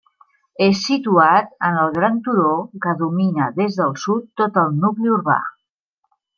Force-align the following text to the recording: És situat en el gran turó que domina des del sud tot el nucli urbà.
És 0.67 0.79
situat 0.85 1.51
en 1.69 1.77
el 1.81 1.93
gran 1.97 2.17
turó 2.29 2.55
que 2.87 2.97
domina 3.03 3.51
des 3.61 3.79
del 3.83 3.95
sud 4.07 4.27
tot 4.43 4.61
el 4.67 4.77
nucli 4.83 5.17
urbà. 5.21 5.41